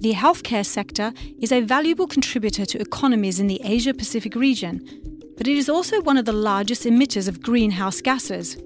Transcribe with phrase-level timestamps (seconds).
[0.00, 4.86] The healthcare sector is a valuable contributor to economies in the Asia Pacific region,
[5.38, 8.56] but it is also one of the largest emitters of greenhouse gases.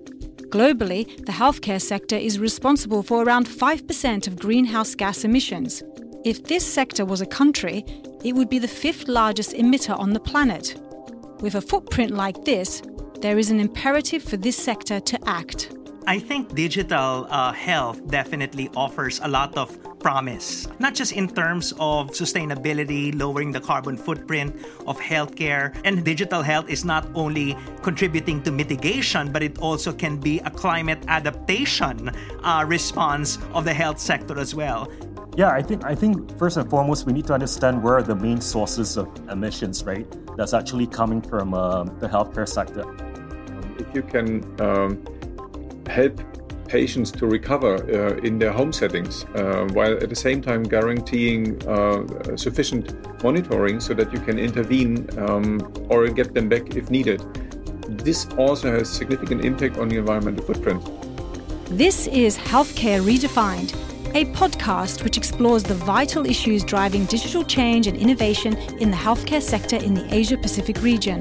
[0.50, 5.84] Globally, the healthcare sector is responsible for around 5% of greenhouse gas emissions.
[6.24, 7.84] If this sector was a country,
[8.24, 10.74] it would be the fifth largest emitter on the planet.
[11.40, 12.82] With a footprint like this,
[13.20, 15.76] there is an imperative for this sector to act.
[16.08, 21.72] I think digital uh, health definitely offers a lot of promise, not just in terms
[21.78, 25.76] of sustainability, lowering the carbon footprint of healthcare.
[25.84, 30.50] And digital health is not only contributing to mitigation, but it also can be a
[30.50, 32.08] climate adaptation
[32.42, 34.90] uh, response of the health sector as well.
[35.36, 38.16] Yeah, I think I think first and foremost we need to understand where are the
[38.16, 40.06] main sources of emissions, right?
[40.36, 42.84] That's actually coming from uh, the healthcare sector.
[43.78, 45.04] If you can um,
[45.86, 46.20] help
[46.70, 51.60] patients to recover uh, in their home settings, uh, while at the same time guaranteeing
[51.66, 57.20] uh, sufficient monitoring so that you can intervene um, or get them back if needed.
[58.04, 60.80] This also has significant impact on the environmental footprint.
[61.66, 63.74] This is Healthcare Redefined,
[64.14, 69.42] a podcast which explores the vital issues driving digital change and innovation in the healthcare
[69.42, 71.20] sector in the Asia Pacific region.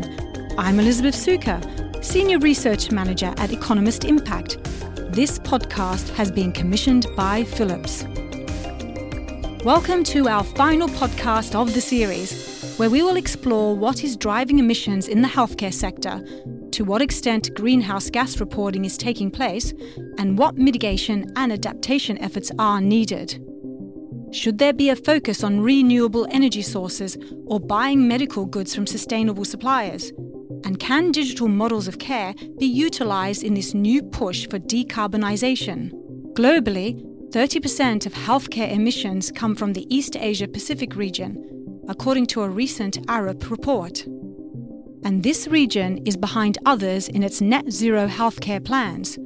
[0.58, 1.60] I'm Elizabeth Sukkar,
[2.04, 4.69] Senior Research Manager at Economist Impact.
[5.12, 8.06] This podcast has been commissioned by Philips.
[9.66, 14.60] Welcome to our final podcast of the series, where we will explore what is driving
[14.60, 16.24] emissions in the healthcare sector,
[16.74, 19.74] to what extent greenhouse gas reporting is taking place,
[20.20, 23.44] and what mitigation and adaptation efforts are needed.
[24.32, 29.44] Should there be a focus on renewable energy sources or buying medical goods from sustainable
[29.44, 30.14] suppliers?
[30.64, 35.92] And can digital models of care be utilized in this new push for decarbonisation?
[36.34, 42.50] Globally, 30% of healthcare emissions come from the East Asia Pacific region, according to a
[42.50, 44.06] recent Arup report.
[45.04, 49.18] And this region is behind others in its net zero healthcare plans.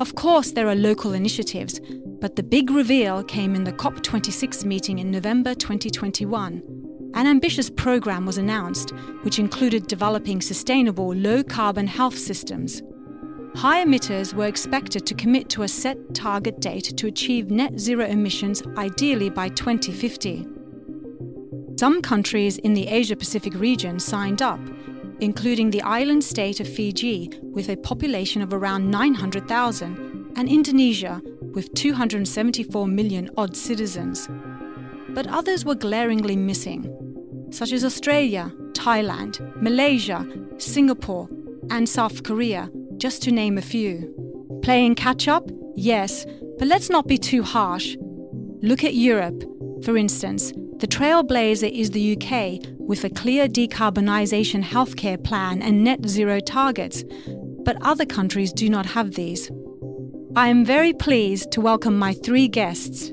[0.00, 1.80] Of course, there are local initiatives,
[2.20, 6.75] but the big reveal came in the COP26 meeting in November 2021
[7.16, 8.90] an ambitious program was announced,
[9.22, 12.82] which included developing sustainable low carbon health systems.
[13.54, 18.04] High emitters were expected to commit to a set target date to achieve net zero
[18.04, 20.46] emissions ideally by 2050.
[21.78, 24.60] Some countries in the Asia Pacific region signed up,
[25.20, 31.22] including the island state of Fiji with a population of around 900,000 and Indonesia
[31.54, 34.28] with 274 million odd citizens.
[35.08, 37.05] But others were glaringly missing
[37.56, 40.26] such as Australia, Thailand, Malaysia,
[40.58, 41.26] Singapore,
[41.70, 44.12] and South Korea, just to name a few.
[44.62, 45.48] Playing catch up?
[45.74, 46.26] Yes,
[46.58, 47.96] but let's not be too harsh.
[48.60, 49.42] Look at Europe.
[49.84, 56.06] For instance, the trailblazer is the UK with a clear decarbonisation healthcare plan and net
[56.06, 57.04] zero targets,
[57.64, 59.50] but other countries do not have these.
[60.36, 63.12] I am very pleased to welcome my three guests.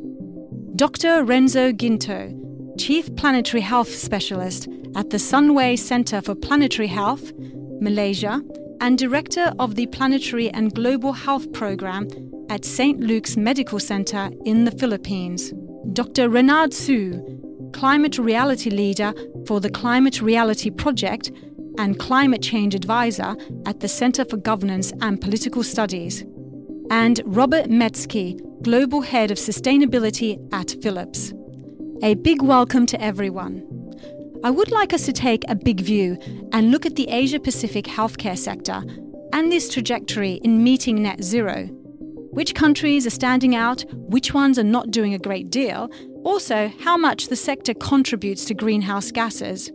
[0.75, 1.23] Dr.
[1.23, 2.42] Renzo Guinto,
[2.77, 7.31] Chief Planetary Health Specialist at the Sunway Center for Planetary Health,
[7.79, 8.41] Malaysia,
[8.81, 12.07] and Director of the Planetary and Global Health Program
[12.49, 12.99] at St.
[12.99, 15.53] Luke's Medical Center in the Philippines.
[15.93, 16.29] Dr.
[16.29, 17.21] Renard Siew,
[17.73, 19.13] Climate Reality Leader
[19.45, 21.31] for the Climate Reality Project
[21.77, 23.35] and Climate Change Advisor
[23.65, 26.25] at the Center for Governance and Political Studies.
[26.89, 31.33] And Robert Metzke, Global Head of Sustainability at Philips.
[32.01, 33.61] A big welcome to everyone.
[34.43, 36.17] I would like us to take a big view
[36.51, 38.83] and look at the Asia Pacific healthcare sector
[39.31, 41.65] and this trajectory in meeting net zero.
[42.31, 45.89] Which countries are standing out, which ones are not doing a great deal,
[46.23, 49.71] also how much the sector contributes to greenhouse gases.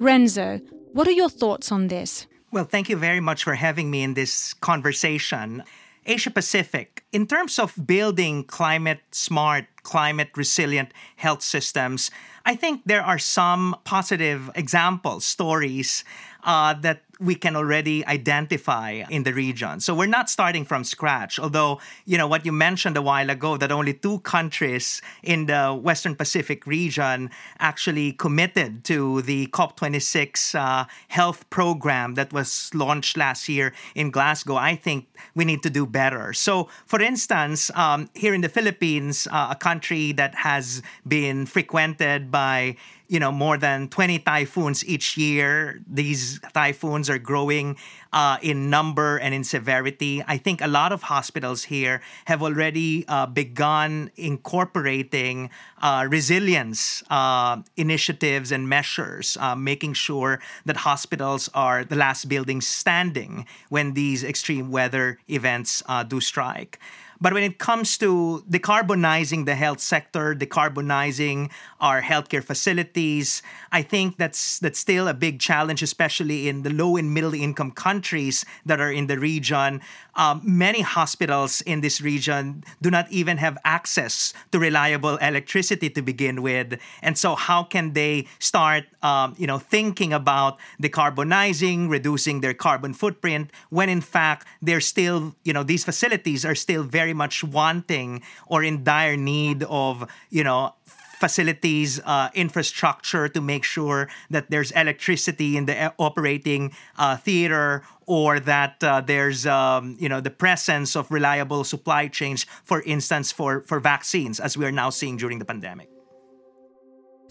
[0.00, 0.58] Renzo,
[0.92, 2.26] what are your thoughts on this?
[2.52, 5.62] Well, thank you very much for having me in this conversation.
[6.06, 12.10] Asia Pacific, in terms of building climate smart, climate resilient health systems,
[12.44, 16.04] I think there are some positive examples, stories
[16.44, 19.78] uh, that we can already identify in the region.
[19.78, 21.38] So we're not starting from scratch.
[21.38, 25.74] Although, you know, what you mentioned a while ago that only two countries in the
[25.74, 33.48] Western Pacific region actually committed to the COP26 uh, health program that was launched last
[33.50, 34.56] year in Glasgow.
[34.56, 36.32] I think we need to do better.
[36.32, 42.30] So, for instance, um, here in the Philippines, uh, a country that has been frequented
[42.30, 42.76] by
[43.10, 45.80] you know, more than 20 typhoons each year.
[45.90, 47.76] These typhoons are growing
[48.12, 50.22] uh, in number and in severity.
[50.28, 55.50] I think a lot of hospitals here have already uh, begun incorporating
[55.82, 62.68] uh, resilience uh, initiatives and measures, uh, making sure that hospitals are the last buildings
[62.68, 66.78] standing when these extreme weather events uh, do strike.
[67.20, 74.16] But when it comes to decarbonizing the health sector, decarbonizing our healthcare facilities, I think
[74.16, 78.80] that's that's still a big challenge, especially in the low and middle income countries that
[78.80, 79.82] are in the region.
[80.14, 86.02] Um, many hospitals in this region do not even have access to reliable electricity to
[86.02, 92.40] begin with, and so how can they start, um, you know, thinking about decarbonizing, reducing
[92.40, 97.14] their carbon footprint when in fact they're still, you know, these facilities are still very
[97.14, 100.74] much wanting or in dire need of, you know,
[101.20, 107.82] facilities, uh, infrastructure to make sure that there's electricity in the uh, operating uh, theater
[108.06, 113.30] or that uh, there's um, you know the presence of reliable supply chains, for instance,
[113.30, 115.88] for, for vaccines, as we are now seeing during the pandemic.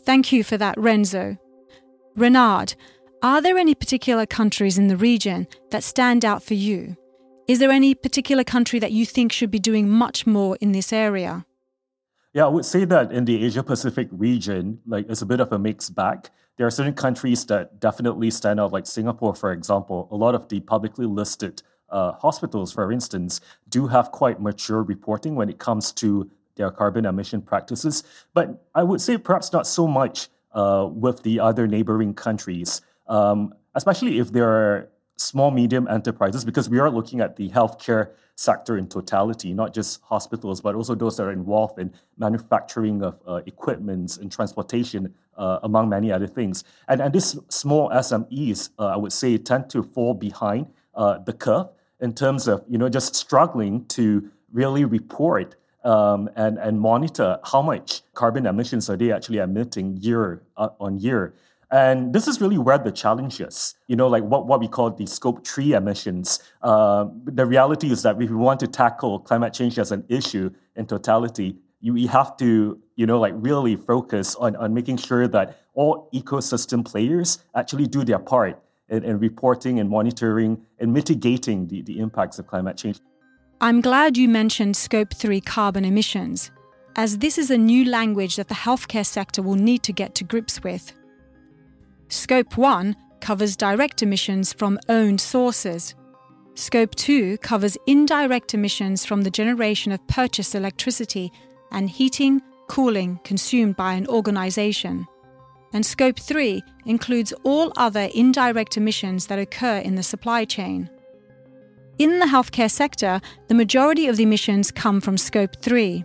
[0.05, 1.37] Thank you for that, Renzo.
[2.15, 2.75] Renard,
[3.21, 6.95] are there any particular countries in the region that stand out for you?
[7.47, 10.93] Is there any particular country that you think should be doing much more in this
[10.93, 11.45] area?
[12.33, 15.51] Yeah, I would say that in the Asia Pacific region, like it's a bit of
[15.51, 16.29] a mixed bag.
[16.57, 20.07] There are certain countries that definitely stand out, like Singapore, for example.
[20.11, 25.35] A lot of the publicly listed uh, hospitals, for instance, do have quite mature reporting
[25.35, 28.03] when it comes to their carbon emission practices.
[28.33, 33.55] But I would say perhaps not so much uh, with the other neighboring countries, um,
[33.73, 38.77] especially if there are small medium enterprises because we are looking at the healthcare sector
[38.77, 43.41] in totality, not just hospitals, but also those that are involved in manufacturing of uh,
[43.45, 46.63] equipment and transportation, uh, among many other things.
[46.87, 51.33] And, and these small SMEs, uh, I would say, tend to fall behind uh, the
[51.33, 51.67] curve
[51.99, 57.61] in terms of you know just struggling to really report um, and, and monitor how
[57.61, 61.33] much carbon emissions are they actually emitting year uh, on year.
[61.71, 63.75] And this is really where the challenge is.
[63.87, 66.39] You know, like what, what we call the scope three emissions.
[66.61, 70.49] Uh, the reality is that if we want to tackle climate change as an issue
[70.75, 75.27] in totality, you, we have to, you know, like really focus on, on making sure
[75.27, 81.67] that all ecosystem players actually do their part in, in reporting and monitoring and mitigating
[81.67, 82.99] the, the impacts of climate change.
[83.61, 86.49] I'm glad you mentioned scope three carbon emissions,
[86.95, 90.23] as this is a new language that the healthcare sector will need to get to
[90.23, 90.93] grips with.
[92.11, 95.93] Scope 1 covers direct emissions from owned sources.
[96.55, 101.31] Scope 2 covers indirect emissions from the generation of purchased electricity
[101.71, 105.05] and heating, cooling consumed by an organization.
[105.71, 110.89] And Scope 3 includes all other indirect emissions that occur in the supply chain.
[111.99, 116.03] In the healthcare sector, the majority of the emissions come from Scope 3.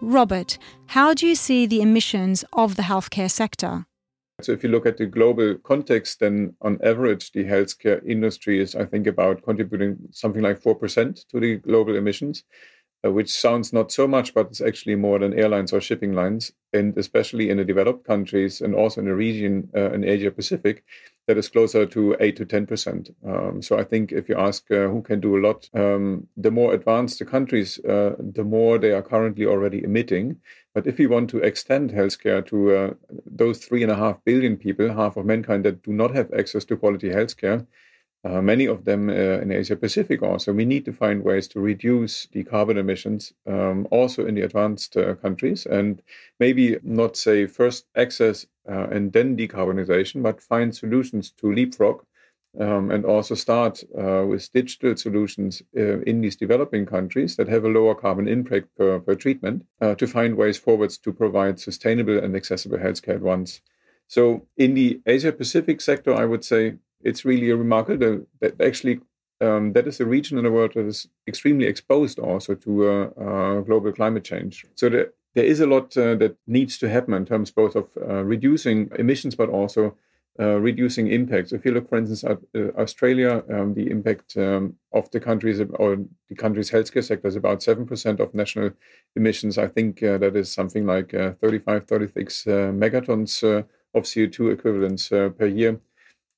[0.00, 3.86] Robert, how do you see the emissions of the healthcare sector?
[4.42, 8.74] So if you look at the global context, then on average, the healthcare industry is,
[8.74, 12.44] I think, about contributing something like 4% to the global emissions,
[13.02, 16.52] uh, which sounds not so much, but it's actually more than airlines or shipping lines.
[16.74, 20.84] And especially in the developed countries and also in the region uh, in Asia Pacific,
[21.26, 23.10] that is closer to 8 to 10%.
[23.26, 26.50] Um, so I think if you ask uh, who can do a lot, um, the
[26.50, 30.36] more advanced the countries, uh, the more they are currently already emitting.
[30.72, 32.94] But if we want to extend healthcare to uh,
[33.24, 36.64] those three and a half billion people, half of mankind that do not have access
[36.66, 37.66] to quality healthcare,
[38.24, 41.60] uh, many of them uh, in Asia Pacific also, we need to find ways to
[41.60, 46.02] reduce the carbon emissions um, also in the advanced uh, countries and
[46.40, 52.04] maybe not say first access uh, and then decarbonization, but find solutions to leapfrog
[52.58, 57.64] um, and also start uh, with digital solutions uh, in these developing countries that have
[57.64, 59.64] a lower carbon impact per, per treatment
[59.98, 63.60] to find ways forwards to provide sustainable and accessible healthcare at once.
[64.08, 69.00] So, in the Asia Pacific sector, I would say it's really remarkable that actually
[69.40, 73.04] um, that is a region in the world that is extremely exposed also to uh,
[73.20, 74.64] uh, global climate change.
[74.76, 77.86] So, there, there is a lot uh, that needs to happen in terms both of
[77.96, 79.94] reducing emissions, but also
[80.38, 81.52] uh, reducing impacts.
[81.52, 85.60] If you look, for instance, at uh, Australia, um, the impact um, of the country's
[85.60, 85.96] or
[86.28, 88.72] the country's healthcare sector is about seven percent of national
[89.14, 89.56] emissions.
[89.56, 93.62] I think uh, that is something like uh, 35, 36 uh, megatons uh,
[93.94, 95.80] of CO2 equivalents per year,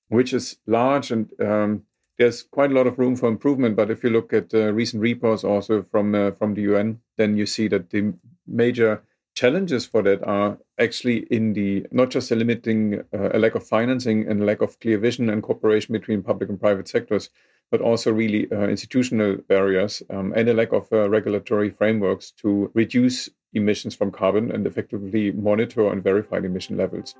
[0.08, 1.82] which is large and um,
[2.18, 3.76] there's quite a lot of room for improvement.
[3.76, 7.68] But if you look at recent reports also from from the UN, then you see
[7.68, 8.12] that the
[8.46, 9.02] major
[9.38, 13.64] challenges for that are actually in the not just a limiting uh, a lack of
[13.64, 17.30] financing and lack of clear vision and cooperation between public and private sectors,
[17.70, 22.68] but also really uh, institutional barriers um, and a lack of uh, regulatory frameworks to
[22.74, 27.14] reduce emissions from carbon and effectively monitor and verify emission levels.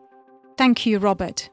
[0.57, 1.49] Thank you, Robert.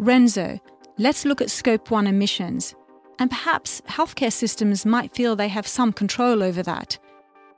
[0.00, 0.58] Renzo,
[0.96, 2.74] let's look at Scope 1 emissions.
[3.18, 6.98] And perhaps healthcare systems might feel they have some control over that.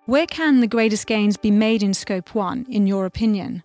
[0.07, 3.63] Where can the greatest gains be made in Scope 1, in your opinion?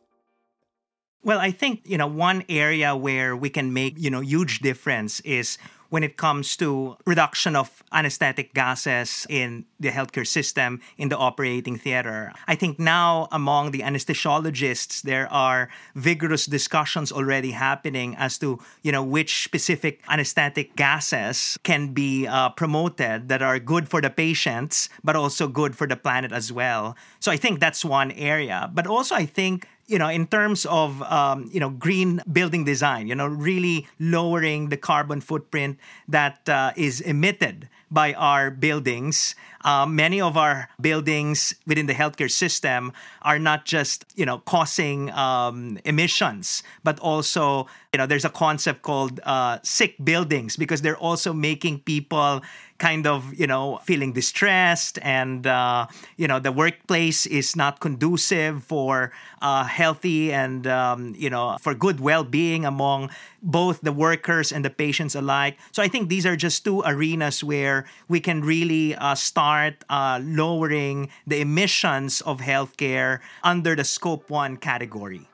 [1.23, 5.21] Well, I think, you know, one area where we can make, you know, huge difference
[5.21, 5.57] is
[5.89, 11.77] when it comes to reduction of anesthetic gases in the healthcare system in the operating
[11.77, 12.31] theater.
[12.47, 18.91] I think now among the anesthesiologists there are vigorous discussions already happening as to you
[18.91, 24.89] know which specific anesthetic gases can be uh, promoted that are good for the patients
[25.03, 26.95] but also good for the planet as well.
[27.19, 28.69] So I think that's one area.
[28.73, 33.07] But also I think you know, in terms of um, you know green building design,
[33.07, 39.35] you know, really lowering the carbon footprint that uh, is emitted by our buildings.
[39.63, 45.11] Uh, many of our buildings within the healthcare system are not just you know causing
[45.11, 50.97] um, emissions, but also you know there's a concept called uh, sick buildings because they're
[50.97, 52.41] also making people
[52.77, 55.85] kind of you know feeling distressed and uh,
[56.17, 59.11] you know the workplace is not conducive for
[59.41, 63.09] uh, healthy and um, you know for good well-being among
[63.41, 65.57] both the workers and the patients alike.
[65.71, 69.56] So i think these are just two arenas where we can really uh, start
[69.89, 75.27] uh, lowering the emissions of healthcare under the scope 1 category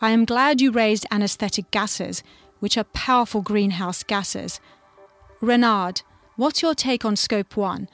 [0.00, 2.22] i am glad you raised anesthetic gases
[2.60, 4.60] which are powerful greenhouse gases
[5.40, 6.02] renard
[6.36, 7.88] What's your take on Scope 1?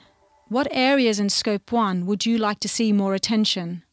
[0.47, 3.83] What areas in Scope 1 would you like to see more attention?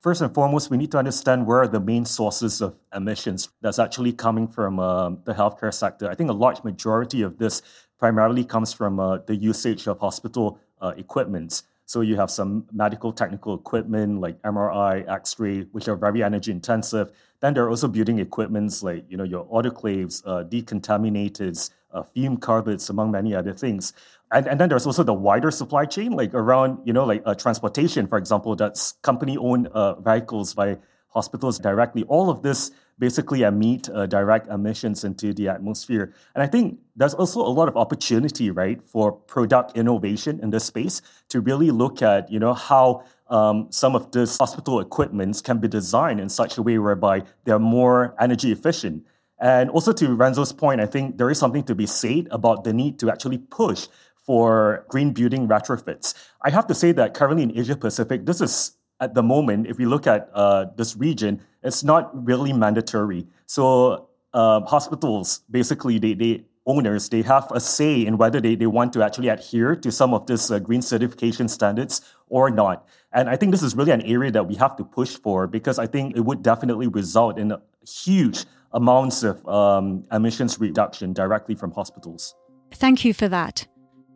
[0.00, 3.80] First and foremost, we need to understand where are the main sources of emissions that's
[3.80, 6.08] actually coming from um, the healthcare sector.
[6.08, 7.62] I think a large majority of this
[7.98, 11.62] primarily comes from uh, the usage of hospital uh, equipment.
[11.86, 17.12] So you have some medical technical equipment like MRI, X-ray, which are very energy intensive.
[17.40, 22.36] Then there are also building equipments like you know your autoclaves, uh, decontaminators, uh, fume
[22.38, 23.92] carpets, among many other things.
[24.32, 27.34] And, and then there's also the wider supply chain, like around, you know, like uh,
[27.34, 30.78] transportation, for example, that's company-owned uh, vehicles by
[31.08, 32.02] hospitals directly.
[32.08, 36.14] All of this basically emit uh, direct emissions into the atmosphere.
[36.34, 40.64] And I think there's also a lot of opportunity, right, for product innovation in this
[40.64, 45.58] space to really look at, you know, how um, some of this hospital equipments can
[45.58, 49.04] be designed in such a way whereby they're more energy efficient
[49.38, 52.72] and also to Renzo's point, I think there is something to be said about the
[52.72, 56.14] need to actually push for green building retrofits.
[56.42, 59.78] I have to say that currently in Asia Pacific, this is at the moment, if
[59.78, 63.26] we look at uh, this region, it's not really mandatory.
[63.46, 68.66] So uh, hospitals, basically, they, they owners, they have a say in whether they, they
[68.66, 72.86] want to actually adhere to some of this uh, green certification standards or not.
[73.12, 75.78] And I think this is really an area that we have to push for because
[75.78, 77.52] I think it would definitely result in
[77.86, 82.34] huge amounts of um, emissions reduction directly from hospitals.
[82.72, 83.66] Thank you for that.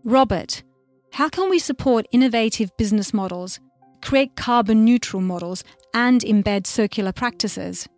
[0.02, 0.62] Robert,
[1.12, 3.60] how can we support innovative business models,
[4.00, 5.64] create carbon neutral models,
[5.94, 7.88] and embed circular practices?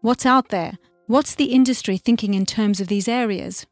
[0.00, 0.78] What's out there?
[1.06, 3.66] What's the industry thinking in terms of these areas?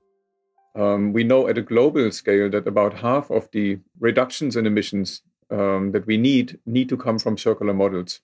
[0.75, 5.23] Um, we know at a global scale that about half of the reductions in emissions
[5.51, 8.21] um, that we need need to come from circular models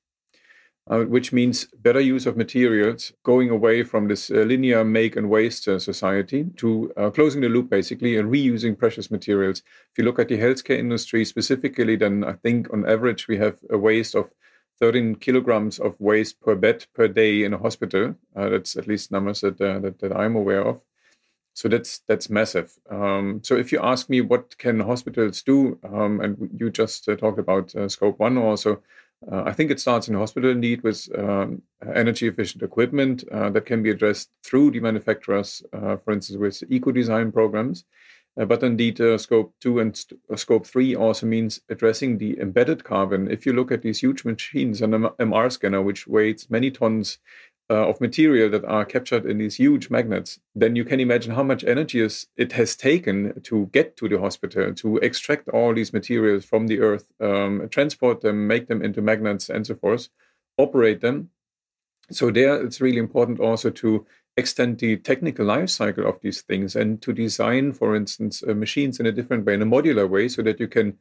[0.88, 5.28] uh, which means better use of materials, going away from this uh, linear make and
[5.28, 9.62] waste uh, society to uh, closing the loop basically and reusing precious materials.
[9.90, 13.58] If you look at the healthcare industry specifically, then I think on average we have
[13.70, 14.30] a waste of
[14.78, 18.14] 13 kilograms of waste per bed per day in a hospital.
[18.36, 20.80] Uh, that's at least numbers that, uh, that, that I'm aware of.
[21.54, 22.70] So that's that's massive.
[22.90, 27.38] Um, so if you ask me what can hospitals do, um, and you just talked
[27.38, 28.82] about scope one also,
[29.30, 31.62] uh, I think it starts in hospital indeed with um,
[31.94, 36.62] energy efficient equipment uh, that can be addressed through the manufacturers, uh, for instance, with
[36.70, 37.84] eco design programs.
[38.38, 42.38] Uh, but indeed, uh, scope two and st- uh, scope three also means addressing the
[42.38, 43.30] embedded carbon.
[43.30, 47.18] If you look at these huge machines, an MR scanner, which weighs many tons
[47.68, 51.42] uh, of material that are captured in these huge magnets, then you can imagine how
[51.42, 55.92] much energy is, it has taken to get to the hospital, to extract all these
[55.92, 60.08] materials from the earth, um, transport them, make them into magnets, and so forth,
[60.58, 61.30] operate them.
[62.12, 64.06] So, there it's really important also to
[64.36, 69.00] extend the technical life cycle of these things and to design, for instance, uh, machines
[69.00, 70.96] in a different way, in a modular way, so that you can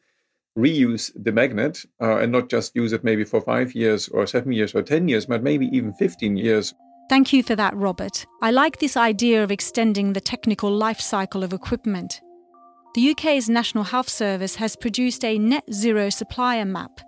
[0.58, 4.52] reuse the magnet uh, and not just use it maybe for five years or seven
[4.52, 6.74] years or 10 years, but maybe even 15 years.
[7.10, 8.26] Thank you for that, Robert.
[8.42, 12.22] I like this idea of extending the technical life cycle of equipment.
[12.96, 17.02] The UK's National Health Service has produced a net zero supplier map.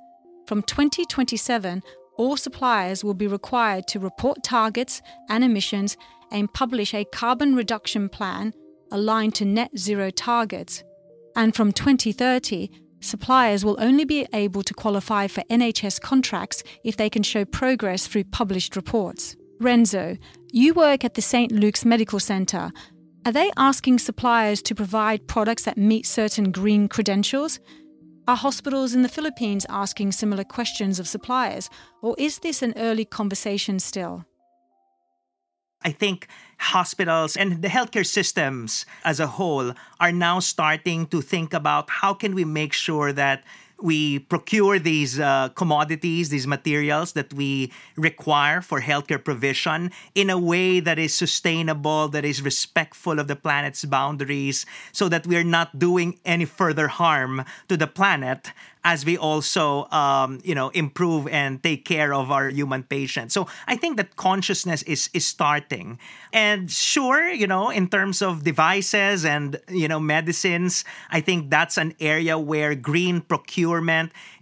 [0.46, 1.82] From 2027,
[2.18, 5.96] all suppliers will be required to report targets and emissions
[6.32, 8.54] and publish a carbon reduction plan
[8.92, 10.84] aligned to net zero targets.
[11.36, 12.70] And from 2030,
[13.08, 18.06] suppliers will only be able to qualify for NHS contracts if they can show progress
[18.08, 19.36] through published reports.
[19.60, 20.18] Renzo,
[20.52, 21.52] you work at the St.
[21.52, 22.72] Luke's Medical Centre
[23.28, 27.60] are they asking suppliers to provide products that meet certain green credentials?
[28.26, 31.70] Are hospitals in the Philippines asking similar questions of suppliers,
[32.02, 34.24] or is this an early conversation still?
[35.84, 36.28] I think
[36.60, 42.14] hospitals and the healthcare systems as a whole are now starting to think about how
[42.14, 43.44] can we make sure that
[43.82, 50.38] we procure these uh, commodities, these materials that we require for healthcare provision in a
[50.38, 55.44] way that is sustainable, that is respectful of the planet's boundaries, so that we are
[55.44, 58.52] not doing any further harm to the planet
[58.84, 63.34] as we also um, you know improve and take care of our human patients.
[63.34, 66.00] So i think that consciousness is is starting.
[66.32, 71.78] And sure you know in terms of devices and you know medicines i think that's
[71.78, 73.67] an area where green procurement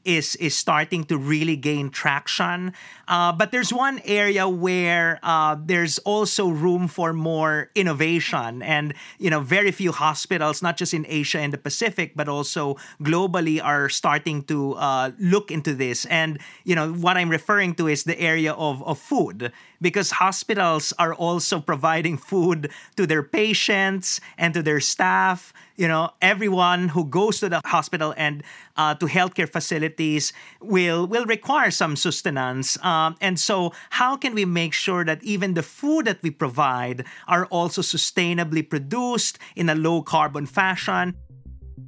[0.05, 2.71] is is starting to really gain traction.
[3.07, 9.29] Uh, but there's one area where uh, there's also room for more innovation, and you
[9.29, 13.89] know, very few hospitals, not just in Asia and the Pacific, but also globally, are
[13.89, 16.05] starting to uh, look into this.
[16.05, 19.51] And you know, what I'm referring to is the area of of food,
[19.81, 25.53] because hospitals are also providing food to their patients and to their staff.
[25.75, 28.43] You know everyone who goes to the hospital and
[28.77, 32.81] uh, to healthcare facilities will will require some sustenance.
[32.83, 37.05] Um, and so how can we make sure that even the food that we provide
[37.27, 41.15] are also sustainably produced in a low carbon fashion?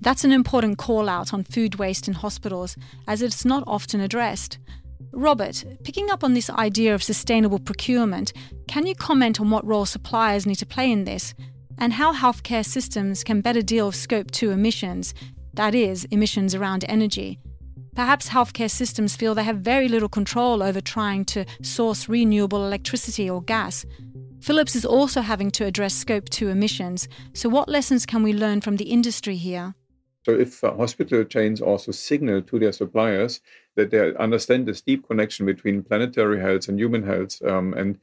[0.01, 2.75] That's an important call out on food waste in hospitals
[3.07, 4.59] as it's not often addressed
[5.11, 8.33] Robert, picking up on this idea of sustainable procurement,
[8.67, 11.33] can you comment on what role suppliers need to play in this
[11.77, 15.13] and how healthcare systems can better deal with Scope 2 emissions,
[15.53, 17.39] that is, emissions around energy.
[17.95, 23.29] Perhaps healthcare systems feel they have very little control over trying to source renewable electricity
[23.29, 23.85] or gas.
[24.39, 28.61] Philips is also having to address Scope 2 emissions, so what lessons can we learn
[28.61, 29.73] from the industry here?
[30.25, 33.41] So, if uh, hospital chains also signal to their suppliers
[33.77, 37.97] that they understand this deep connection between planetary health and human health, um, and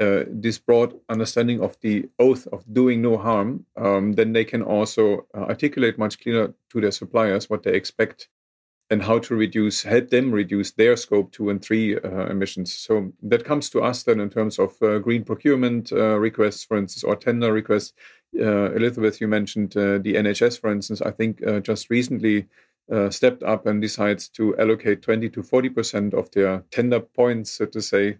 [0.00, 4.62] uh, this broad understanding of the oath of doing no harm, um, then they can
[4.62, 8.30] also uh, articulate much clearer to their suppliers what they expect
[8.88, 12.74] and how to reduce, help them reduce their scope two and three uh, emissions.
[12.74, 16.78] So that comes to us then in terms of uh, green procurement uh, requests, for
[16.78, 17.92] instance, or tender requests.
[18.32, 21.02] Elizabeth, you mentioned the NHS, for instance.
[21.02, 22.46] I think just recently
[23.10, 27.66] stepped up and decides to allocate 20 to 40 percent of their tender points, so
[27.66, 28.18] to say,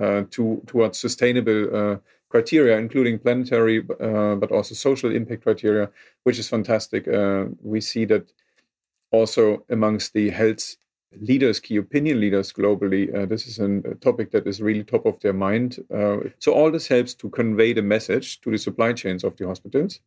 [0.00, 1.96] uh, to towards sustainable uh,
[2.28, 5.90] criteria, including planetary uh, but also social impact criteria,
[6.22, 7.06] which is fantastic.
[7.62, 8.32] we see that
[9.10, 10.76] also amongst the health
[11.20, 15.04] leaders, key opinion leaders globally, uh, this is an, a topic that is really top
[15.06, 15.78] of their mind.
[15.94, 19.46] Uh, so all this helps to convey the message to the supply chains of the
[19.46, 20.00] hospitals,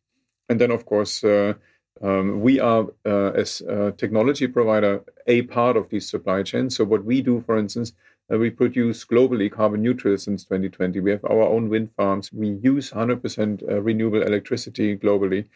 [0.48, 1.22] and then of course.
[1.24, 1.54] Uh,
[2.02, 6.76] um, we are, as a technology provider, a part of these supply chains.
[6.76, 7.92] So, what we do, for instance,
[8.32, 11.00] uh, we produce globally carbon neutral since 2020.
[11.00, 12.32] We have our own wind farms.
[12.32, 15.46] We use 100% uh, renewable electricity globally.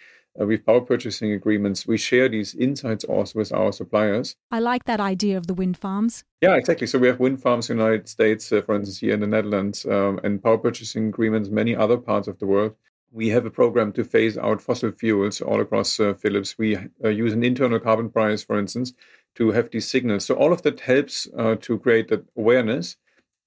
[0.41, 1.89] Uh, we have power purchasing agreements.
[1.89, 4.37] We share these insights also with our suppliers.
[4.53, 6.23] I like that idea of the wind farms.
[6.41, 6.87] Yeah, exactly.
[6.87, 9.27] So we have wind farms in the United States, uh, for instance, here in the
[9.27, 12.77] Netherlands, um, and power purchasing agreements many other parts of the world.
[13.13, 16.57] We have a program to phase out fossil fuels all across uh, Philips.
[16.57, 18.93] We uh, use an internal carbon price, for instance,
[19.35, 20.25] to have these signals.
[20.25, 22.97] So all of that helps uh, to create that awareness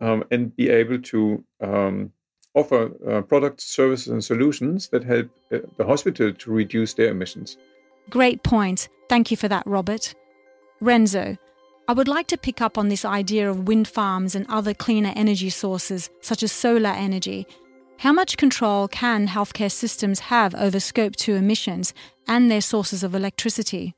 [0.02, 2.12] um, and be able to um,
[2.56, 7.58] offer uh, products, services, and solutions that help uh, the hospital to reduce their emissions.
[8.10, 8.90] Great point.
[9.10, 10.14] Thank you for that, Robert.
[10.82, 11.38] Renzo,
[11.88, 15.14] I would like to pick up on this idea of wind farms and other cleaner
[15.16, 17.48] energy sources, such as solar energy.
[17.98, 21.94] How much control can healthcare systems have over Scope 2 emissions
[22.28, 23.96] and their sources of electricity?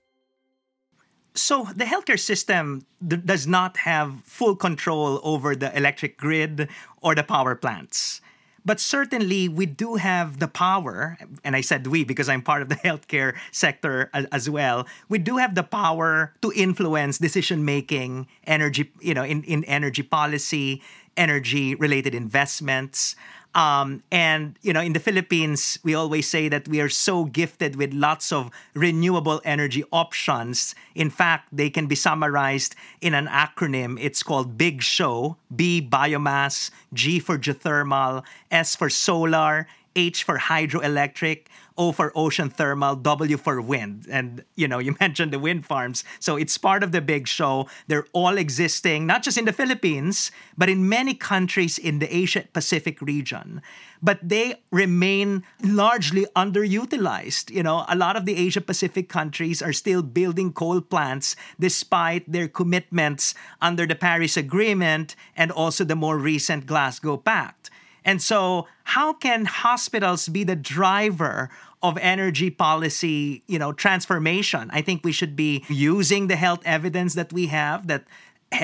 [1.33, 6.69] So the healthcare system does not have full control over the electric grid
[7.01, 8.21] or the power plants.
[8.65, 12.69] But certainly, we do have the power, and I said we because I'm part of
[12.69, 14.87] the healthcare sector as well.
[15.07, 20.01] We do have the power to influence decision making, energy, you know, in, in energy
[20.01, 20.81] policy,
[21.15, 23.15] energy related investments.
[23.55, 27.77] Um, and you know, in the Philippines, we always say that we are so gifted
[27.77, 30.75] with lots of renewable energy options.
[30.93, 33.97] In fact, they can be summarized in an acronym.
[33.99, 41.47] It's called Big Show: B biomass, G for geothermal, S for solar, H for hydroelectric,
[41.77, 44.07] O for ocean thermal, W for wind.
[44.09, 46.03] And you know, you mentioned the wind farms.
[46.19, 47.67] So it's part of the big show.
[47.87, 52.45] They're all existing, not just in the Philippines, but in many countries in the Asia
[52.53, 53.61] Pacific region.
[54.01, 57.49] But they remain largely underutilized.
[57.49, 62.31] You know, a lot of the Asia Pacific countries are still building coal plants despite
[62.31, 67.69] their commitments under the Paris Agreement and also the more recent Glasgow Pact.
[68.05, 71.49] And so, how can hospitals be the driver
[71.81, 74.69] of energy policy, you know, transformation?
[74.71, 78.05] I think we should be using the health evidence that we have that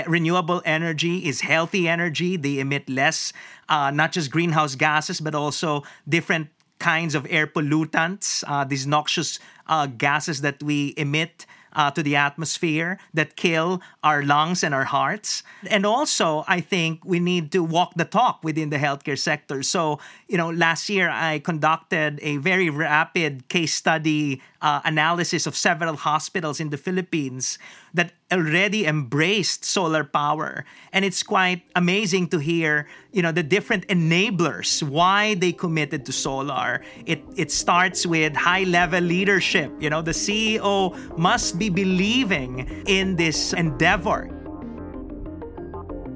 [0.07, 2.37] renewable energy is healthy energy.
[2.37, 3.33] They emit less,
[3.67, 6.49] uh, not just greenhouse gases, but also different
[6.79, 12.15] kinds of air pollutants, uh, these noxious uh, gases that we emit uh, to the
[12.15, 15.43] atmosphere that kill our lungs and our hearts.
[15.69, 19.63] And also, I think we need to walk the talk within the healthcare sector.
[19.63, 25.55] So, you know, last year I conducted a very rapid case study uh, analysis of
[25.55, 27.57] several hospitals in the Philippines
[27.93, 33.87] that already embraced solar power and it's quite amazing to hear you know the different
[33.87, 40.01] enablers why they committed to solar it it starts with high level leadership you know
[40.01, 44.29] the CEO must be believing in this endeavor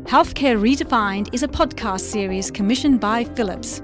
[0.05, 3.81] Healthcare Redefined is a podcast series commissioned by Philips.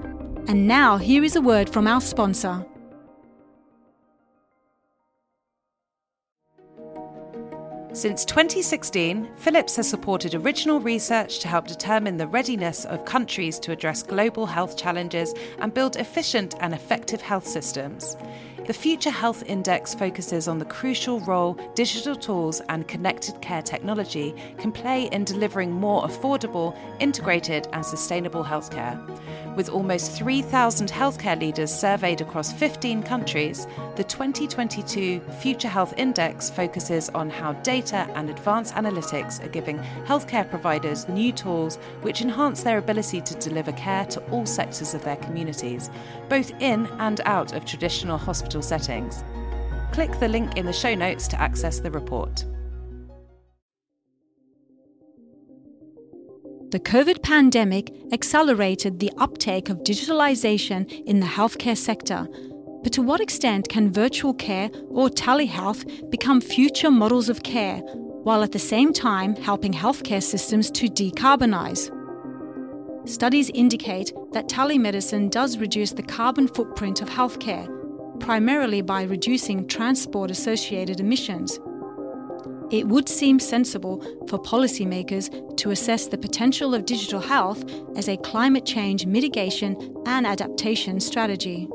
[0.47, 2.63] And now here is a word from our sponsor.
[8.01, 13.71] Since 2016, Philips has supported original research to help determine the readiness of countries to
[13.71, 18.17] address global health challenges and build efficient and effective health systems.
[18.67, 24.35] The Future Health Index focuses on the crucial role digital tools and connected care technology
[24.59, 28.99] can play in delivering more affordable, integrated, and sustainable healthcare.
[29.55, 37.09] With almost 3,000 healthcare leaders surveyed across 15 countries, the 2022 Future Health Index focuses
[37.09, 42.77] on how data and advanced analytics are giving healthcare providers new tools which enhance their
[42.77, 45.89] ability to deliver care to all sectors of their communities,
[46.29, 48.17] both in and out of traditional
[48.59, 49.23] settings.
[49.93, 52.43] Click the link in the show notes to access the report.
[56.71, 62.27] The COVID pandemic accelerated the uptake of digitalization in the healthcare sector.
[62.81, 67.79] But to what extent can virtual care or telehealth become future models of care,
[68.23, 71.91] while at the same time helping healthcare systems to decarbonize?
[73.05, 77.67] Studies indicate that telemedicine does reduce the carbon footprint of healthcare,
[78.21, 81.59] primarily by reducing transport associated emissions
[82.71, 87.63] it would seem sensible for policymakers to assess the potential of digital health
[87.97, 91.67] as a climate change mitigation and adaptation strategy.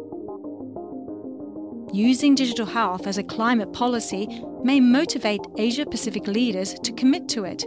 [1.92, 4.26] Using digital health as a climate policy
[4.64, 7.64] may motivate Asia Pacific leaders to commit to it.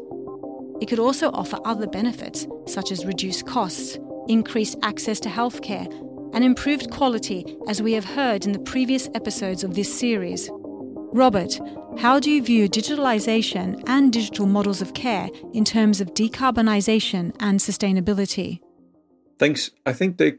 [0.82, 5.88] It could also offer other benefits, such as reduced costs, increased access to healthcare,
[6.34, 10.50] and improved quality, as we have heard in the previous episodes of this series.
[11.12, 11.60] Robert,
[11.98, 17.60] how do you view digitalization and digital models of care in terms of decarbonization and
[17.60, 18.60] sustainability?
[19.40, 19.72] Thanks.
[19.86, 20.36] I think they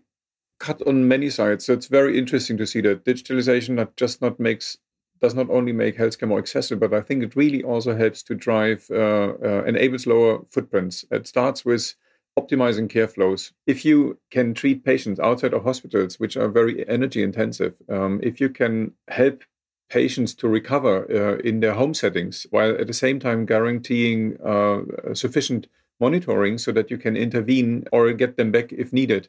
[0.60, 1.64] cut on many sides.
[1.64, 4.78] So it's very interesting to see that digitalization not just not makes
[5.20, 8.34] does not only make healthcare more accessible, but I think it really also helps to
[8.34, 11.04] drive uh, uh, enables lower footprints.
[11.10, 11.94] It starts with
[12.40, 13.52] optimizing care flows.
[13.66, 18.40] If you can treat patients outside of hospitals, which are very energy intensive, um, if
[18.40, 19.42] you can help
[19.90, 24.80] patients to recover uh, in their home settings, while at the same time guaranteeing uh,
[25.14, 25.66] sufficient
[26.00, 29.28] monitoring so that you can intervene or get them back if needed.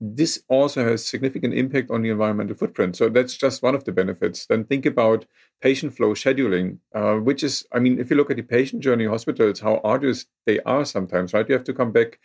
[0.00, 2.96] This also has significant impact on the environmental footprint.
[2.96, 4.46] So that's just one of the benefits.
[4.46, 5.26] Then think about
[5.60, 9.04] patient flow scheduling, uh, which is, I mean, if you look at the patient journey
[9.04, 11.46] hospitals, how arduous they are sometimes, right?
[11.46, 12.18] You have to come back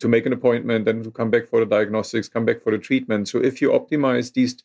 [0.00, 2.78] to make an appointment, then to come back for the diagnostics, come back for the
[2.78, 3.28] treatment.
[3.28, 4.62] So if you optimize these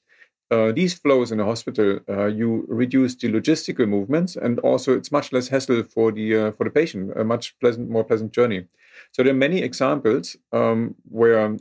[0.51, 5.11] uh, these flows in a hospital, uh, you reduce the logistical movements, and also it's
[5.11, 8.67] much less hassle for the uh, for the patient, a much pleasant, more pleasant journey.
[9.11, 11.57] So there are many examples um, where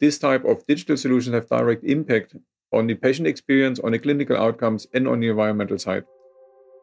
[0.00, 2.34] this type of digital solutions have direct impact
[2.72, 6.04] on the patient experience, on the clinical outcomes, and on the environmental side.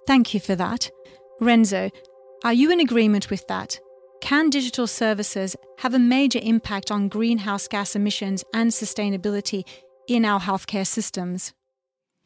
[0.06, 0.90] Thank you for that.
[1.40, 1.90] Renzo,
[2.44, 3.80] are you in agreement with that?
[4.22, 9.64] Can digital services have a major impact on greenhouse gas emissions and sustainability
[10.08, 11.54] in our healthcare systems?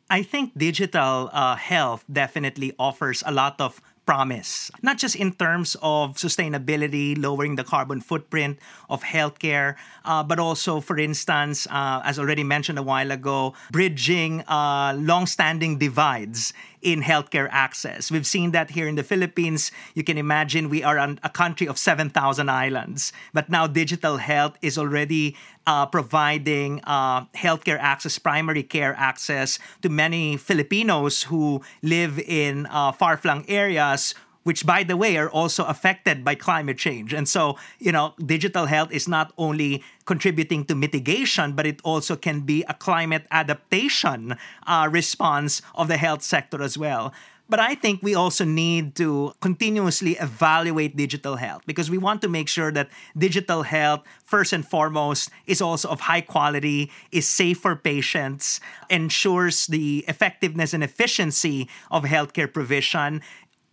[0.10, 5.78] I think digital uh, health definitely offers a lot of promise, not just in terms
[5.82, 12.20] of sustainability, lowering the carbon footprint of healthcare, uh, but also, for instance, uh, as
[12.20, 18.12] already mentioned a while ago, bridging uh, long-standing divides in healthcare access.
[18.12, 19.72] We've seen that here in the Philippines.
[19.94, 24.78] You can imagine we are a country of 7,000 islands, but now digital health is
[24.78, 25.36] already
[25.68, 32.92] uh, providing uh, healthcare access, primary care access to many Filipinos who live in uh,
[32.92, 37.14] far flung areas which by the way are also affected by climate change.
[37.14, 42.16] And so, you know, digital health is not only contributing to mitigation, but it also
[42.16, 47.14] can be a climate adaptation uh, response of the health sector as well.
[47.52, 52.30] But I think we also need to continuously evaluate digital health because we want to
[52.30, 57.60] make sure that digital health, first and foremost, is also of high quality, is safe
[57.60, 63.22] for patients, ensures the effectiveness and efficiency of healthcare provision,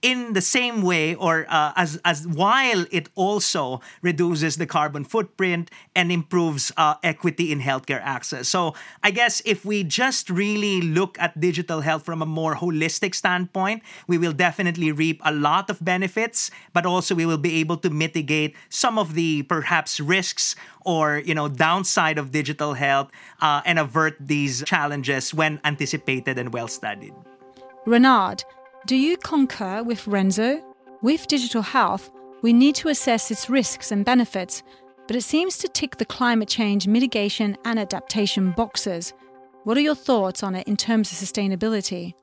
[0.02, 5.70] in the same way or uh, as as while it also reduces the carbon footprint
[5.96, 8.48] and improves uh, equity in healthcare access.
[8.48, 13.14] So i guess if we just really look at digital health from a more holistic
[13.14, 17.76] standpoint we will definitely reap a lot of benefits but also we will be able
[17.76, 23.60] to mitigate some of the perhaps risks or you know downside of digital health uh,
[23.64, 27.14] and avert these challenges when anticipated and well studied.
[27.86, 28.44] Renard
[28.86, 30.62] do you concur with Renzo?
[31.02, 32.10] With digital health,
[32.42, 34.62] we need to assess its risks and benefits,
[35.06, 39.12] but it seems to tick the climate change mitigation and adaptation boxes.
[39.64, 42.14] What are your thoughts on it in terms of sustainability?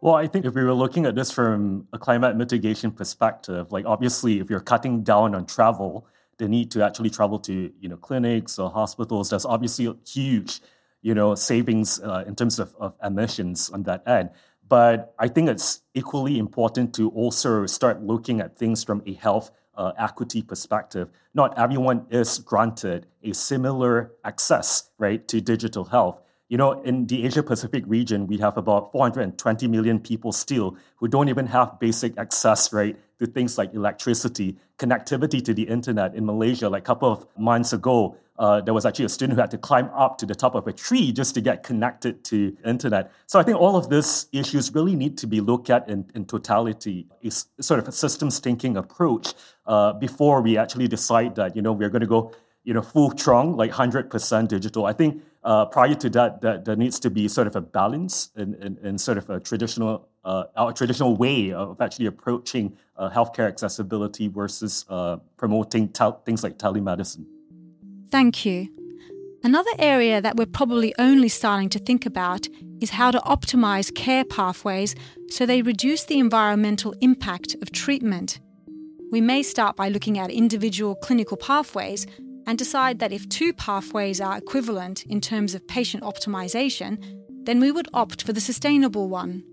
[0.00, 3.84] Well, I think if we were looking at this from a climate mitigation perspective, like
[3.84, 6.06] obviously if you're cutting down on travel,
[6.38, 10.60] the need to actually travel to you know clinics or hospitals, there's obviously huge
[11.02, 14.30] you know savings uh, in terms of, of emissions on that end.
[14.68, 19.50] But I think it's equally important to also start looking at things from a health
[19.74, 21.08] uh, equity perspective.
[21.34, 26.20] Not everyone is granted a similar access, right, to digital health.
[26.48, 31.06] You know, in the Asia Pacific region, we have about 420 million people still who
[31.06, 36.14] don't even have basic access, right, to things like electricity, connectivity to the internet.
[36.14, 39.40] In Malaysia, like a couple of months ago, uh, there was actually a student who
[39.40, 42.56] had to climb up to the top of a tree just to get connected to
[42.64, 43.12] internet.
[43.26, 46.24] So I think all of these issues really need to be looked at in, in
[46.24, 49.34] totality, is sort of a systems thinking approach
[49.66, 52.32] uh, before we actually decide that you know we're going to go
[52.64, 54.86] you know full trunk like 100% digital.
[54.86, 58.30] I think uh, prior to that, that, there needs to be sort of a balance
[58.36, 63.08] in, in, in sort of a traditional uh, our traditional way of actually approaching uh,
[63.08, 67.24] healthcare accessibility versus uh, promoting things like telemedicine.
[68.10, 68.68] Thank you.
[69.42, 72.46] Another area that we're probably only starting to think about
[72.80, 74.94] is how to optimize care pathways
[75.30, 78.40] so they reduce the environmental impact of treatment.
[79.10, 82.06] We may start by looking at individual clinical pathways
[82.48, 86.98] and decide that if two pathways are equivalent in terms of patient optimization,
[87.44, 89.44] then we would opt for the sustainable one.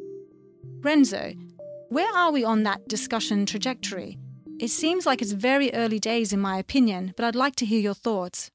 [0.79, 1.34] Renzo,
[1.89, 4.17] where are we on that discussion trajectory?
[4.62, 7.81] It seems like it's very early days, in my opinion, but I'd like to hear
[7.81, 8.49] your thoughts.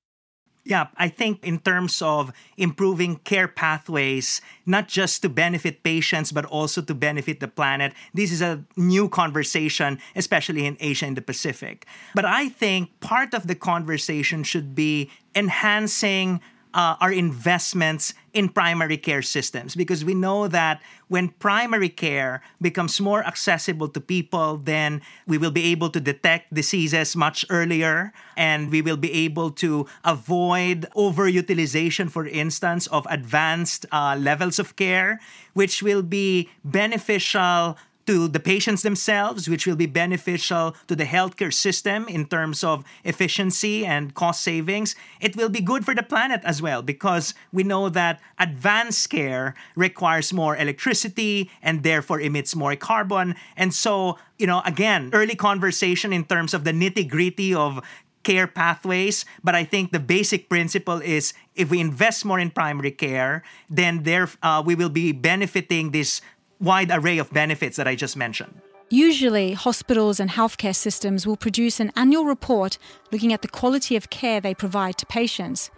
[0.70, 6.44] Yeah, I think in terms of improving care pathways, not just to benefit patients, but
[6.44, 11.22] also to benefit the planet, this is a new conversation, especially in Asia and the
[11.22, 11.86] Pacific.
[12.14, 16.40] But I think part of the conversation should be enhancing
[16.74, 19.74] uh, our investments in primary care systems.
[19.74, 25.50] Because we know that when primary care becomes more accessible to people, then we will
[25.50, 32.10] be able to detect diseases much earlier and we will be able to avoid overutilization,
[32.10, 35.20] for instance, of advanced uh, levels of care,
[35.54, 37.76] which will be beneficial
[38.10, 42.82] to the patients themselves, which will be beneficial to the healthcare system in terms of
[43.04, 44.96] efficiency and cost savings.
[45.20, 49.54] It will be good for the planet as well because we know that advanced care
[49.76, 53.36] requires more electricity and therefore emits more carbon.
[53.56, 57.80] And so, you know, again, early conversation in terms of the nitty gritty of
[58.22, 62.90] care pathways but i think the basic principle is if we invest more in primary
[62.90, 66.20] care then there uh, we will be benefiting this
[66.60, 68.60] wide array of benefits that I just mentioned.
[68.90, 72.76] Usually, hospitals and healthcare systems will produce an annual report
[73.12, 75.70] looking at the quality of care they provide to patients.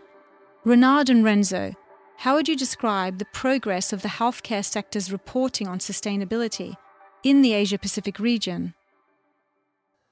[0.65, 1.75] Renard and Renzo,
[2.19, 6.77] how would you describe the progress of the healthcare sector's reporting on sustainability
[7.23, 8.75] in the Asia Pacific region?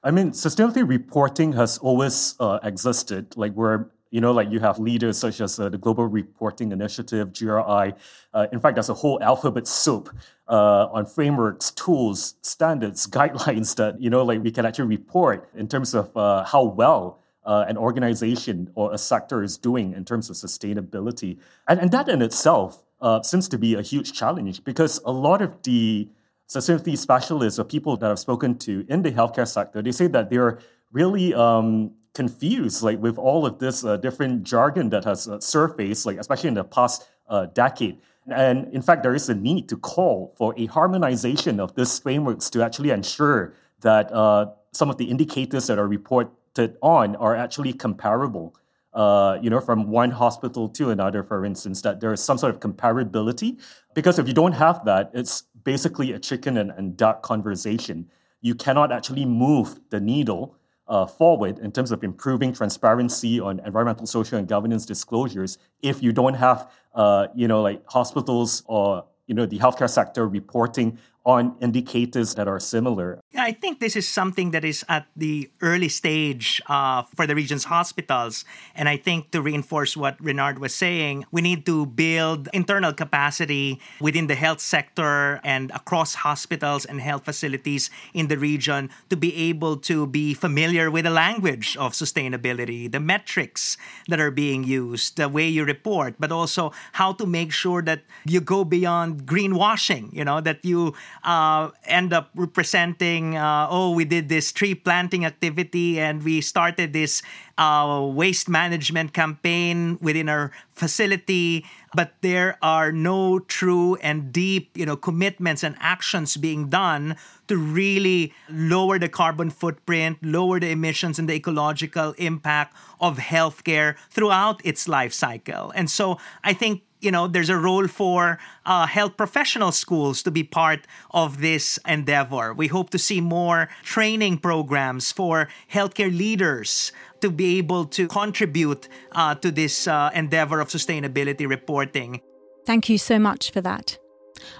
[0.03, 3.37] I mean, sustainability reporting has always uh, existed.
[3.37, 7.33] Like we're you know, like you have leaders such as uh, the Global Reporting Initiative,
[7.33, 7.93] GRI.
[8.33, 10.13] Uh, in fact, there's a whole alphabet soup
[10.49, 15.67] uh, on frameworks, tools, standards, guidelines that, you know, like we can actually report in
[15.67, 20.29] terms of uh, how well uh, an organization or a sector is doing in terms
[20.29, 21.37] of sustainability.
[21.67, 25.41] And, and that in itself uh, seems to be a huge challenge because a lot
[25.41, 26.07] of the
[26.49, 30.29] sustainability specialists or people that I've spoken to in the healthcare sector, they say that
[30.29, 30.59] they're
[30.91, 36.05] really um, confused like with all of this uh, different jargon that has uh, surfaced
[36.05, 37.99] like especially in the past uh, decade.
[38.29, 42.49] And in fact there is a need to call for a harmonization of these frameworks
[42.51, 47.73] to actually ensure that uh, some of the indicators that are reported on are actually
[47.73, 48.55] comparable
[48.93, 52.53] uh, you know from one hospital to another for instance that there is some sort
[52.53, 53.59] of comparability.
[53.93, 58.09] Because if you don't have that it's basically a chicken and, and duck conversation.
[58.41, 60.55] You cannot actually move the needle
[60.91, 66.11] uh, forward in terms of improving transparency on environmental, social, and governance disclosures if you
[66.11, 71.55] don't have, uh, you know, like hospitals or you know the healthcare sector reporting on
[71.61, 73.19] indicators that are similar.
[73.37, 77.65] I think this is something that is at the early stage uh, for the region's
[77.65, 78.43] hospitals.
[78.75, 83.79] And I think to reinforce what Renard was saying, we need to build internal capacity
[83.99, 89.35] within the health sector and across hospitals and health facilities in the region to be
[89.49, 95.17] able to be familiar with the language of sustainability, the metrics that are being used,
[95.17, 100.11] the way you report, but also how to make sure that you go beyond greenwashing,
[100.13, 100.93] you know, that you
[101.23, 106.93] uh, end up representing, uh, oh, we did this tree planting activity and we started
[106.93, 107.21] this
[107.57, 114.85] uh, waste management campaign within our facility, but there are no true and deep, you
[114.85, 117.15] know, commitments and actions being done
[117.47, 123.95] to really lower the carbon footprint, lower the emissions and the ecological impact of healthcare
[124.09, 125.71] throughout its life cycle.
[125.75, 130.31] And so I think you know there's a role for uh, health professional schools to
[130.31, 132.53] be part of this endeavor.
[132.53, 138.87] We hope to see more training programs for healthcare leaders to be able to contribute
[139.11, 142.21] uh, to this uh, endeavor of sustainability reporting.
[142.65, 143.97] Thank you so much for that.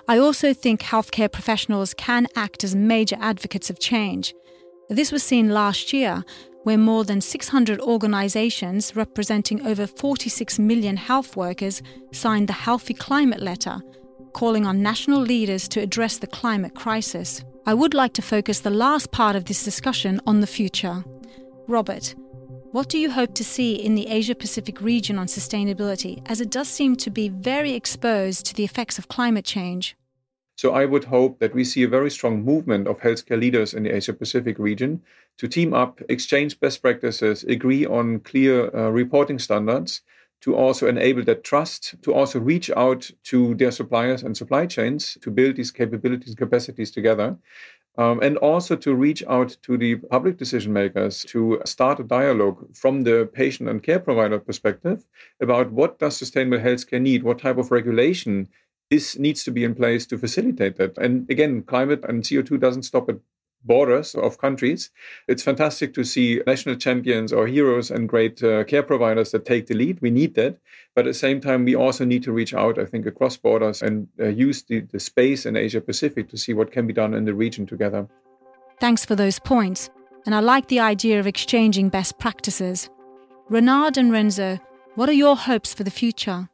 [0.08, 4.34] I also think healthcare professionals can act as major advocates of change.
[4.90, 6.24] This was seen last year
[6.64, 13.42] where more than 600 organizations representing over 46 million health workers signed the Healthy Climate
[13.42, 13.82] Letter,
[14.34, 17.44] calling on national leaders to address the climate crisis.
[17.66, 21.04] I would like to focus the last part of this discussion on the future.
[21.68, 22.16] Robert,
[22.72, 26.50] what do you hope to see in the Asia Pacific region on sustainability, as it
[26.50, 29.96] does seem to be very exposed to the effects of climate change?
[30.56, 33.84] So I would hope that we see a very strong movement of healthcare leaders in
[33.84, 35.02] the Asia Pacific region
[35.38, 40.02] to team up, exchange best practices, agree on clear uh, reporting standards,
[40.42, 45.18] to also enable that trust, to also reach out to their suppliers and supply chains
[45.22, 47.38] to build these capabilities capacities together.
[47.98, 52.74] Um, and also to reach out to the public decision makers to start a dialogue
[52.74, 55.06] from the patient and care provider perspective
[55.42, 58.48] about what does sustainable healthcare need, what type of regulation
[58.92, 60.98] this needs to be in place to facilitate that.
[60.98, 63.16] And again, climate and CO2 doesn't stop at
[63.64, 64.90] borders of countries.
[65.28, 69.68] It's fantastic to see national champions or heroes and great uh, care providers that take
[69.68, 70.02] the lead.
[70.02, 70.58] We need that.
[70.94, 73.82] But at the same time, we also need to reach out, I think, across borders
[73.82, 77.14] and uh, use the, the space in Asia Pacific to see what can be done
[77.14, 78.08] in the region together.
[78.82, 79.90] Thanks for those points.
[80.26, 82.90] And I like the idea of exchanging best practices.
[83.48, 84.60] Renard and Renzo,
[84.96, 86.50] what are your hopes for the future?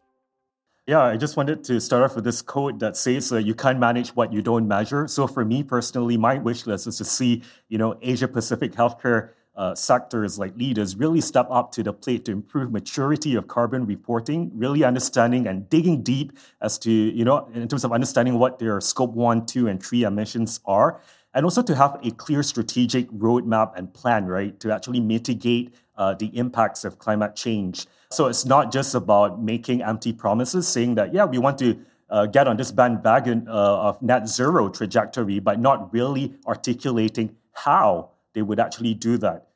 [0.87, 3.77] Yeah, I just wanted to start off with this quote that says uh, you can't
[3.77, 5.05] manage what you don't measure.
[5.09, 9.31] So for me personally, my wish list is to see, you know, Asia Pacific healthcare
[9.57, 13.85] uh, sectors like leaders really step up to the plate to improve maturity of carbon
[13.85, 18.57] reporting, really understanding and digging deep as to, you know, in terms of understanding what
[18.57, 21.01] their scope one, two, and three emissions are.
[21.33, 26.13] And also to have a clear strategic roadmap and plan, right, to actually mitigate uh,
[26.13, 27.85] the impacts of climate change.
[28.11, 31.77] So it's not just about making empty promises, saying that, yeah, we want to
[32.09, 38.11] uh, get on this bandwagon uh, of net zero trajectory, but not really articulating how
[38.33, 39.47] they would actually do that.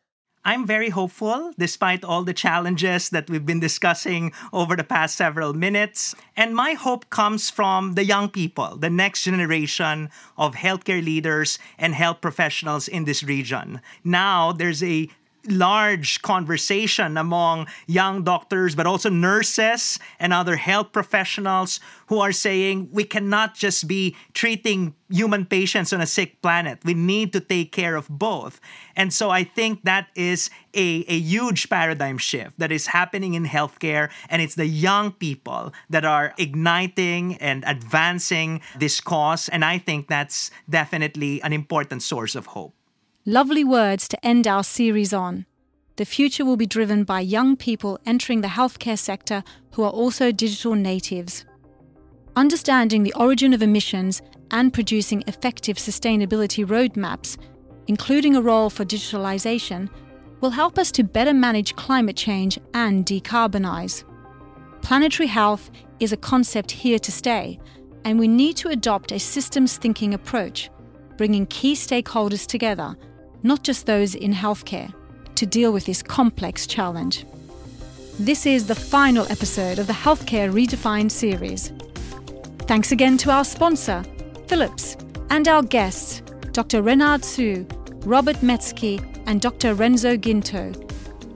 [0.44, 5.54] I'm very hopeful despite all the challenges that we've been discussing over the past several
[5.54, 6.16] minutes.
[6.36, 11.94] And my hope comes from the young people, the next generation of healthcare leaders and
[11.94, 13.82] health professionals in this region.
[14.04, 15.10] Now there's a
[15.48, 22.90] large conversation among young doctors, but also nurses and other health professionals who are saying
[22.92, 26.80] we cannot just be treating human patients on a sick planet.
[26.84, 28.60] We need to take care of both.
[28.96, 33.46] And so I think that is a, a huge paradigm shift that is happening in
[33.46, 34.10] healthcare.
[34.30, 39.50] And it's the young people that are igniting and advancing this cause.
[39.50, 42.76] And I think that's definitely an important source of hope.
[43.28, 45.46] Lovely words to end our series on.
[45.98, 49.44] The future will be driven by young people entering the healthcare sector
[49.74, 51.46] who are also digital natives.
[52.36, 57.38] Understanding the origin of emissions and producing effective sustainability roadmaps,
[57.86, 59.88] including a role for digitalization,
[60.40, 64.04] will help us to better manage climate change and decarbonize.
[64.82, 65.70] Planetary health
[66.00, 67.60] is a concept here to stay,
[68.04, 70.72] and we need to adopt a systems thinking approach,
[71.18, 72.98] bringing key stakeholders together
[73.44, 74.94] not just those in healthcare,
[75.36, 77.26] to deal with this complex challenge.
[78.20, 81.74] This is the final episode of the Healthcare Redefined series.
[82.68, 84.04] Thanks again to our sponsor,
[84.48, 84.96] Philips,
[85.30, 86.22] and our guests,
[86.52, 86.82] Dr.
[86.82, 87.66] Renard Siew,
[88.06, 89.74] Robert Metzke, and Dr.
[89.74, 90.76] Renzo Guinto.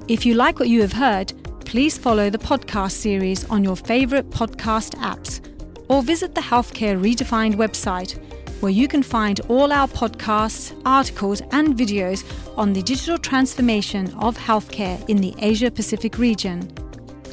[0.08, 1.34] If you like what you have heard,
[1.66, 5.42] please follow the podcast series on your favorite podcast apps
[5.90, 8.20] or visit the Healthcare Redefined website
[8.60, 12.24] where you can find all our podcasts, articles, and videos
[12.58, 16.70] on the digital transformation of healthcare in the Asia Pacific region.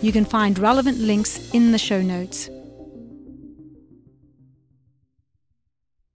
[0.01, 2.51] You can find relevant links in the show notes.